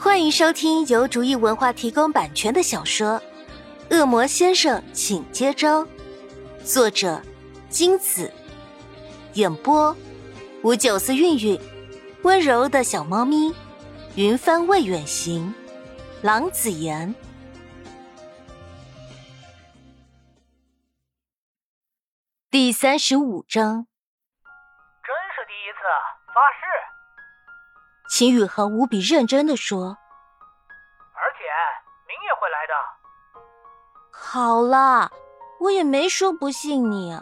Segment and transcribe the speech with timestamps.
[0.00, 3.20] 欢迎收听由竹意文化提供版权的小说
[3.96, 5.84] 《恶魔先生，请接招》，
[6.64, 7.20] 作者
[7.68, 8.32] 金子，
[9.34, 9.94] 演播
[10.62, 11.60] 五九四韵韵，
[12.22, 13.52] 温柔的小猫咪，
[14.14, 15.52] 云帆未远行，
[16.22, 17.12] 郎子言。
[22.52, 23.88] 第三十五章，
[28.18, 29.96] 秦宇恒无比认真的说。
[31.14, 31.44] 而且
[32.08, 32.74] 您也会来的。
[34.10, 35.08] 好啦，
[35.60, 37.16] 我也没说不信你。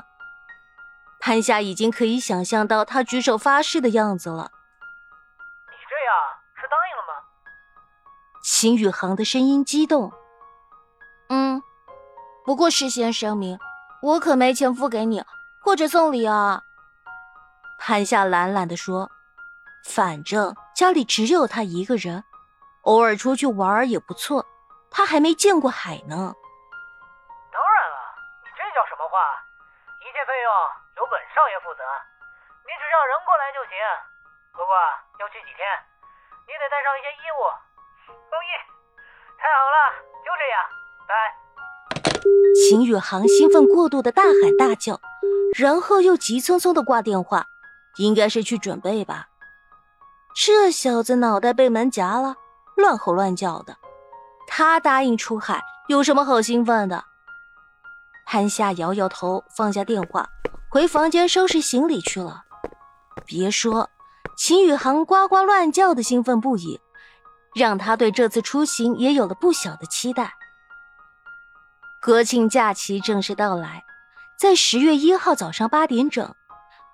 [1.21, 4.51] 潘夏已经可以想象到他举手发誓的样子了。
[5.69, 6.15] 你这样
[6.55, 7.13] 是答应了吗？
[8.43, 10.11] 秦宇航的声音激动。
[11.29, 11.63] 嗯，
[12.47, 13.59] 不过事先声明。
[14.01, 15.23] 我可没钱付给你，
[15.61, 16.63] 或者送礼啊。
[17.79, 19.11] 潘夏懒懒的说
[19.87, 22.25] ：“反正家里只有他一个人，
[22.83, 24.45] 偶尔出去玩也不错。
[24.91, 26.35] 他还没见过海呢。”
[27.55, 27.97] 当然了，
[28.43, 29.17] 你这叫什么话？
[30.03, 30.51] 一切费用
[30.99, 31.83] 由本少爷负责，
[32.67, 33.79] 你只让人过来就行。
[34.53, 34.75] 不过
[35.23, 35.65] 要去几天，
[36.45, 37.41] 你得带上一些衣物。
[38.29, 38.51] 同意。
[39.39, 39.77] 太好了，
[40.27, 40.57] 就这样，
[41.07, 41.13] 拜。
[42.69, 45.01] 秦宇航兴奋过度的大喊大叫，
[45.57, 47.47] 然后又急匆匆的挂电话，
[47.97, 49.29] 应该是去准备吧。
[50.39, 52.37] 这小子脑袋被门夹了，
[52.77, 53.75] 乱吼乱叫的。
[54.47, 57.03] 他答应出海，有什么好兴奋的？
[58.27, 60.29] 潘夏摇摇头，放下电话，
[60.69, 62.45] 回房间收拾行李去了。
[63.25, 63.89] 别说，
[64.37, 66.79] 秦宇航呱呱乱叫的兴奋不已，
[67.55, 70.35] 让他对这次出行也有了不小的期待。
[72.05, 73.83] 国庆假期正式到来，
[74.39, 76.35] 在十月一号早上八点整，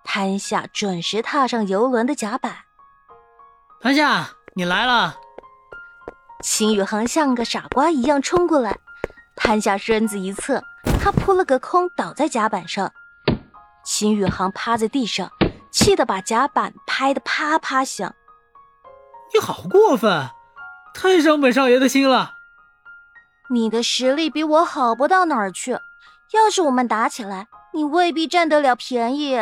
[0.05, 2.55] 潘夏准时踏上游轮的甲板。
[3.83, 5.17] 潘夏，你来了！
[6.41, 8.79] 秦宇航像个傻瓜一样冲过来，
[9.35, 10.63] 潘夏身子一侧，
[11.01, 12.93] 他扑了个空，倒在甲板上。
[13.85, 15.29] 秦宇航趴在地上，
[15.73, 18.15] 气得把甲板拍得啪啪响。
[19.35, 20.29] 你好过分，
[20.95, 22.35] 太伤本少爷的心了。
[23.51, 25.73] 你的实力比我好不到哪儿去，
[26.31, 29.41] 要是我们打起来，你未必占得了便宜。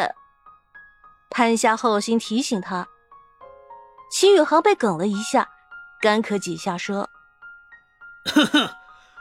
[1.28, 2.88] 潘夏后心提醒他，
[4.10, 5.48] 秦宇航被梗了一下，
[6.00, 7.08] 干咳几下说
[8.26, 8.76] ：“呵呵，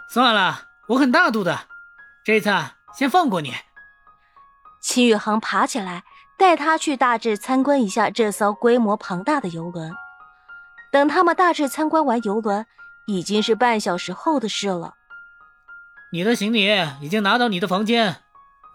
[0.10, 1.68] 算了，我很大度的，
[2.26, 2.50] 这次
[2.94, 3.54] 先放过你。”
[4.82, 6.04] 秦宇航爬起来，
[6.38, 9.94] 带他去大致参观一下这艘规模庞大的游轮。
[10.92, 12.66] 等他们大致参观完游轮。
[13.06, 14.94] 已经是半小时后的事了。
[16.12, 16.68] 你的行李
[17.02, 18.22] 已经拿到你的房间，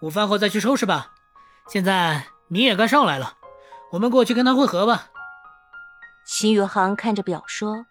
[0.01, 1.13] 午饭后再去收拾吧。
[1.69, 3.37] 现在你也该上来了，
[3.93, 5.07] 我们过去跟他会合吧。
[6.25, 7.85] 秦宇航看着表说：“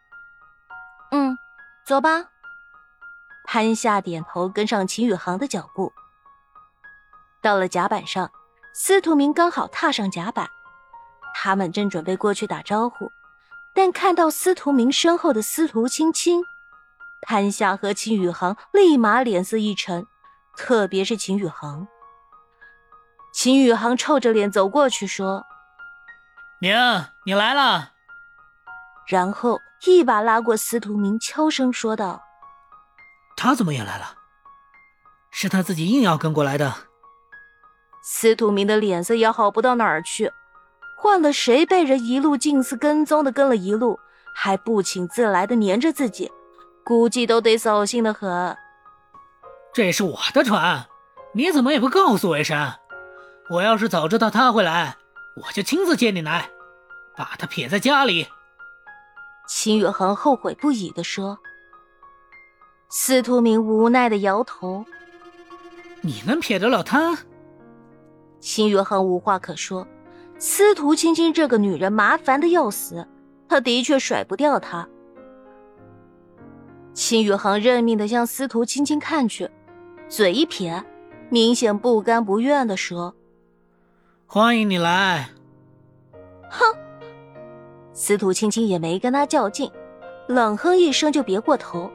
[1.13, 1.39] 嗯，
[1.87, 2.27] 走吧。”
[3.47, 5.93] 潘夏点头，跟上秦宇航的脚步。
[7.41, 8.31] 到了甲板上，
[8.75, 10.49] 司徒明刚好踏上甲板，
[11.35, 13.13] 他们正准备过去打招呼。
[13.73, 16.43] 但看到司徒明身后的司徒青青，
[17.23, 20.07] 潘夏和秦宇航立马脸色一沉，
[20.57, 21.87] 特别是秦宇航。
[23.33, 25.45] 秦宇航臭着脸走过去说
[26.61, 27.93] ：“娘，你来了。”
[29.07, 32.23] 然后一把拉过司徒明，悄声说道
[33.37, 34.15] ：“他怎么也来了？
[35.31, 36.75] 是他自己硬要跟过来的。”
[38.03, 40.31] 司徒明的脸色也好不到哪儿去。
[40.97, 43.99] 换了谁被人一路近似跟踪的跟了一路，
[44.35, 46.33] 还不请自来的黏着自己，
[46.83, 48.57] 估计都得扫兴的很。
[49.75, 50.87] 这是我的船，
[51.35, 52.73] 你怎么也不告诉为神？
[53.51, 54.97] 我要是早知道他会来，
[55.37, 56.49] 我就亲自接你来，
[57.15, 58.29] 把他撇在家里。
[59.47, 61.39] 秦宇恒后悔不已的说。
[62.89, 64.85] 司徒明无奈的摇头。
[66.01, 67.19] 你能撇得了他？
[68.41, 69.87] 秦宇恒无话可说。
[70.39, 73.07] 司徒青青这个女人麻烦的要死，
[73.49, 74.87] 他的确甩不掉她。
[76.93, 79.51] 秦宇航认命的向司徒青青看去，
[80.09, 80.85] 嘴一撇，
[81.31, 83.15] 明显不甘不愿的说
[84.27, 85.31] ：“欢迎你来。”
[86.51, 86.67] 哼，
[87.95, 89.71] 司徒青青也没跟他较劲，
[90.27, 91.91] 冷哼一声就别过头。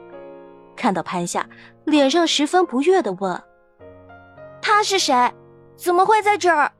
[0.74, 1.46] 看到潘夏，
[1.84, 3.40] 脸上十分不悦的问
[4.62, 5.30] ：“他是谁？
[5.76, 6.72] 怎么会在这儿？”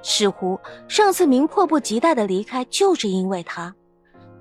[0.00, 3.74] 似乎上次明迫不及待的离开就是因为他。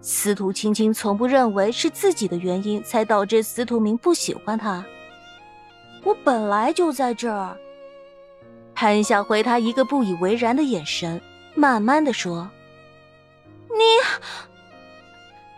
[0.02, 4.86] 司徒青青从不认为是自己的原因才导致司徒明不喜欢他。
[6.04, 7.58] 我本来就在这儿。
[8.75, 11.20] 潘夏回他一个不以为然的眼神，
[11.56, 12.48] 慢慢的说
[13.78, 13.84] ：“你……”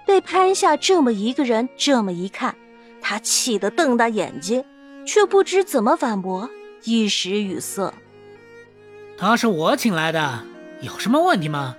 [0.06, 2.56] 被潘夏这么一个人这么一看，
[3.02, 4.64] 他气得瞪大眼睛，
[5.06, 6.50] 却不知怎么反驳，
[6.84, 7.94] 一时语塞。
[9.18, 10.46] 他是我请来的，
[10.82, 11.76] 有什么问题吗？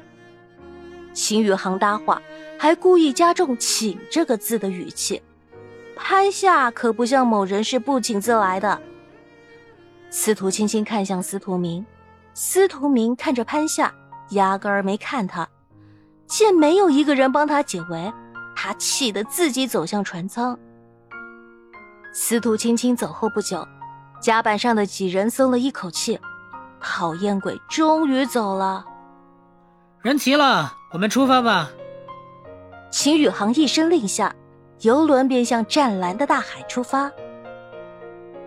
[1.12, 2.20] 秦宇航搭话，
[2.58, 5.22] 还故意加重“请”这个字的语气。
[5.94, 8.80] 潘夏可不像某人是不请自来的。
[10.10, 11.86] 司徒青青看向司徒明，
[12.34, 13.94] 司徒明看着潘夏，
[14.30, 15.48] 压根儿没看他。
[16.26, 18.12] 见没有一个人帮他解围，
[18.54, 20.58] 他气得自己走向船舱。
[22.12, 23.66] 司徒青青走后不久，
[24.20, 26.18] 甲板上的几人松了一口气，
[26.80, 28.84] 讨厌鬼终于走了。
[30.00, 31.70] 人齐了，我们出发吧。
[32.90, 34.34] 秦宇航一声令下，
[34.80, 37.10] 游轮便向湛蓝的大海出发。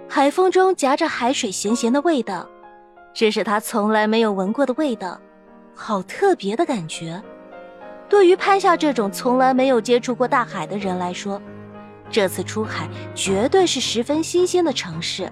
[0.07, 2.47] 海风中夹着海水咸咸的味道，
[3.13, 5.19] 这是他从来没有闻过的味道，
[5.75, 7.21] 好特别的感觉。
[8.09, 11.39] 对于潘夏这种从来没有接触过大海的人来说，
[12.09, 15.31] 这次出海绝对是十分新鲜的尝试。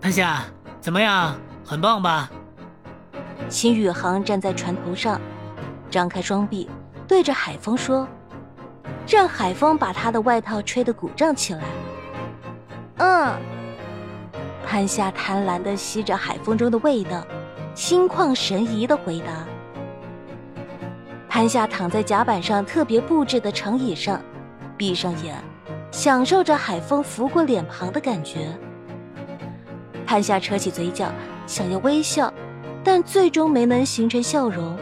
[0.00, 0.42] 潘夏，
[0.80, 1.34] 怎么样？
[1.64, 2.28] 很棒吧？
[3.48, 5.20] 秦宇航站在船头上，
[5.88, 6.68] 张开双臂，
[7.06, 8.08] 对着海风说，
[9.06, 11.62] 让海风把他的外套吹得鼓胀起来。
[12.98, 13.32] 嗯。
[14.66, 17.24] 潘夏贪婪地吸着海风中的味道，
[17.74, 19.46] 心旷神怡地回答。
[21.34, 24.20] 潘夏躺在甲板上特别布置的长椅上，
[24.76, 25.34] 闭上眼，
[25.90, 28.54] 享受着海风拂过脸庞的感觉。
[30.04, 31.10] 潘夏扯起嘴角，
[31.46, 32.30] 想要微笑，
[32.84, 34.76] 但最终没能形成笑容。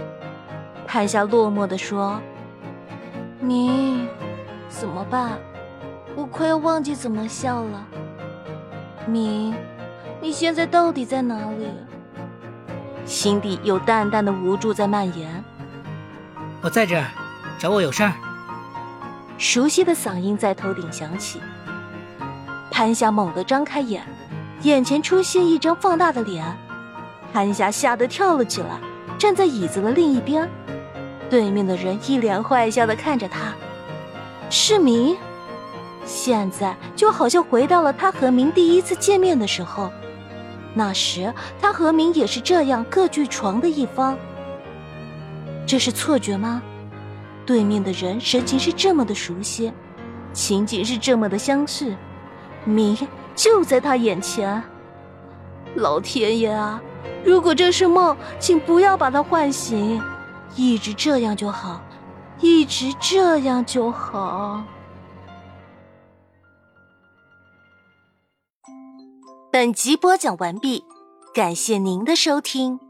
[0.89, 2.21] 潘夏落寞地说
[3.39, 4.09] ：“你
[4.69, 5.39] 怎么办？
[6.17, 7.87] 我快要忘记怎么笑了。
[9.07, 9.55] 明，
[10.21, 11.69] 你现在到底在哪里？”
[13.07, 15.45] 心底有淡淡的无助在蔓延。
[16.63, 17.07] 我在这儿，
[17.59, 18.13] 找我有事儿。
[19.39, 21.41] 熟悉的嗓音在头顶响起。
[22.71, 24.03] 潘霞猛地张开眼，
[24.63, 26.45] 眼前出现一张放大的脸。
[27.33, 28.79] 潘霞吓得跳了起来，
[29.19, 30.47] 站在椅子的另一边。
[31.31, 33.55] 对面的人一脸坏笑的看着他。
[34.51, 35.17] 是明，
[36.05, 39.91] 现在就好像回到了他和明第一次见面的时候。
[40.75, 44.19] 那时他和明也是这样各据床的一方。
[45.71, 46.61] 这是错觉吗？
[47.47, 49.73] 对面的人神情是这么的熟悉，
[50.33, 51.95] 情景是这么的相似，
[52.65, 52.99] 明
[53.37, 54.61] 就在他眼前。
[55.77, 56.83] 老天爷啊！
[57.25, 60.03] 如果这是梦，请不要把他唤醒，
[60.57, 61.81] 一直这样就好，
[62.41, 64.65] 一直这样就好。
[69.53, 70.83] 本集播讲完毕，
[71.33, 72.90] 感谢您的收听。